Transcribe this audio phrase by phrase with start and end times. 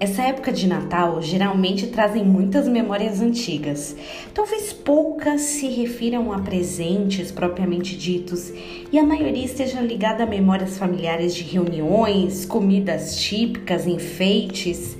[0.00, 3.94] Essa época de Natal geralmente trazem muitas memórias antigas.
[4.32, 8.50] Talvez poucas se refiram a presentes propriamente ditos
[8.90, 14.96] e a maioria esteja ligada a memórias familiares de reuniões, comidas típicas, enfeites.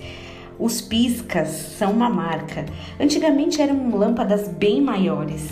[0.58, 2.66] Os piscas são uma marca.
[3.00, 5.48] Antigamente eram lâmpadas bem maiores.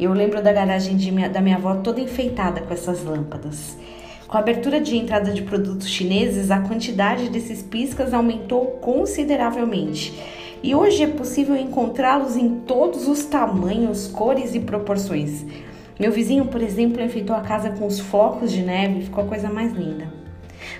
[0.00, 3.76] Eu lembro da garagem minha, da minha avó toda enfeitada com essas lâmpadas.
[4.28, 10.12] Com a abertura de entrada de produtos chineses, a quantidade desses piscas aumentou consideravelmente.
[10.64, 15.46] E hoje é possível encontrá-los em todos os tamanhos, cores e proporções.
[15.98, 19.48] Meu vizinho, por exemplo, enfeitou a casa com os flocos de neve, ficou a coisa
[19.48, 20.12] mais linda.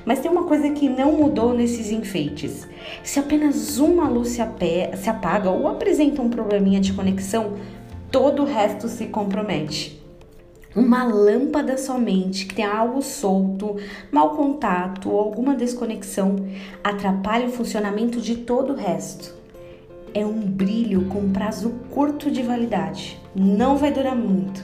[0.05, 2.67] Mas tem uma coisa que não mudou nesses enfeites.
[3.05, 4.43] Se apenas uma luz se,
[4.97, 7.53] se apaga ou apresenta um probleminha de conexão,
[8.11, 10.05] todo o resto se compromete
[10.77, 13.77] uma lâmpada somente que tem algo solto,
[14.13, 16.37] mau contato ou alguma desconexão
[16.85, 19.35] atrapalha o funcionamento de todo o resto.
[20.13, 24.63] É um brilho com prazo curto de validade, não vai durar muito.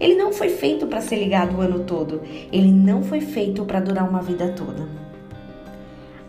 [0.00, 3.80] Ele não foi feito para ser ligado o ano todo, ele não foi feito para
[3.80, 4.88] durar uma vida toda.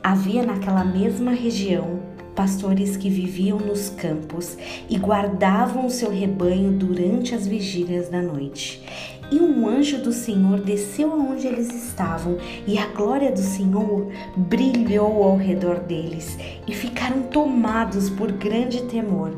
[0.03, 2.01] Havia naquela mesma região
[2.35, 4.57] pastores que viviam nos campos
[4.89, 8.81] e guardavam o seu rebanho durante as vigílias da noite.
[9.31, 12.37] E um anjo do Senhor desceu aonde eles estavam,
[12.67, 16.37] e a glória do Senhor brilhou ao redor deles,
[16.67, 19.31] e ficaram tomados por grande temor.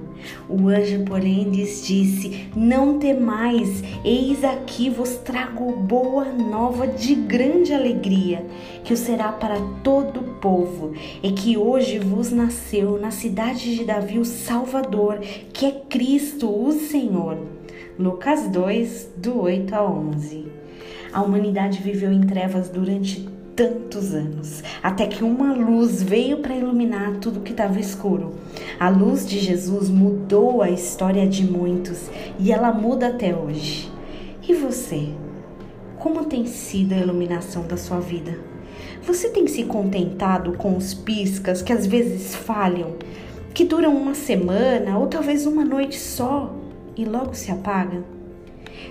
[0.49, 7.71] O anjo, porém, lhes disse: Não temais, eis aqui vos trago boa nova de grande
[7.71, 8.43] alegria,
[8.83, 13.85] que o será para todo o povo, e que hoje vos nasceu na cidade de
[13.85, 15.19] Davi o Salvador,
[15.53, 17.37] que é Cristo, o Senhor.
[17.99, 20.47] Lucas 2, do 8 a 11.
[21.13, 27.17] A humanidade viveu em trevas durante tantos anos, até que uma luz veio para iluminar
[27.17, 28.33] tudo que estava escuro.
[28.79, 32.09] A luz de Jesus mudou a história de muitos
[32.39, 33.91] e ela muda até hoje.
[34.49, 35.09] E você?
[35.99, 38.39] Como tem sido a iluminação da sua vida?
[39.03, 42.95] Você tem se contentado com os piscas que às vezes falham,
[43.53, 46.62] que duram uma semana ou talvez uma noite só?
[46.95, 48.03] E logo se apaga?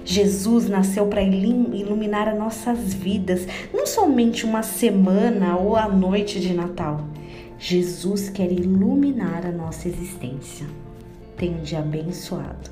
[0.05, 6.53] Jesus nasceu para iluminar as nossas vidas, não somente uma semana ou a noite de
[6.53, 7.01] Natal.
[7.59, 10.67] Jesus quer iluminar a nossa existência.
[11.37, 12.71] Tenha um dia abençoado.